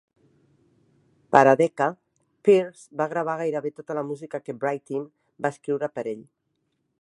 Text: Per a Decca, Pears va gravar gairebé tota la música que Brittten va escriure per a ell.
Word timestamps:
Per 1.35 1.41
a 1.51 1.51
Decca, 1.59 1.89
Pears 2.49 2.81
va 3.01 3.07
gravar 3.11 3.35
gairebé 3.43 3.73
tota 3.83 3.99
la 3.99 4.05
música 4.09 4.41
que 4.47 4.57
Brittten 4.65 5.05
va 5.47 5.53
escriure 5.57 5.91
per 5.99 6.07
a 6.07 6.11
ell. 6.15 6.27